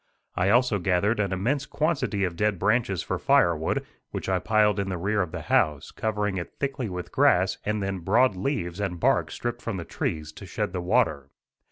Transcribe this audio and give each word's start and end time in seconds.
I 0.35 0.49
also 0.49 0.79
gathered 0.79 1.19
an 1.19 1.31
immense 1.31 1.67
quantity 1.67 2.23
of 2.23 2.35
dead 2.35 2.57
branches 2.57 3.03
for 3.03 3.19
firewood, 3.19 3.85
which 4.09 4.29
I 4.29 4.39
piled 4.39 4.79
in 4.79 4.89
the 4.89 4.97
rear 4.97 5.21
of 5.21 5.31
the 5.31 5.43
house, 5.43 5.91
covering 5.91 6.37
it 6.37 6.55
thickly 6.59 6.89
with 6.89 7.11
grass 7.11 7.59
and 7.65 7.83
then 7.83 7.99
broad 7.99 8.35
leaves 8.35 8.79
and 8.79 8.99
bark 8.99 9.29
stripped 9.29 9.61
from 9.61 9.77
the 9.77 9.85
trees, 9.85 10.31
to 10.31 10.47
shed 10.47 10.73
the 10.73 10.81
water. 10.81 11.29